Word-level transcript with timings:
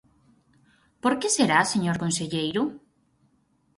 ¿Por 1.01 1.13
que 1.19 1.27
será, 1.37 1.59
señor 1.73 1.97
conselleiro? 2.03 2.63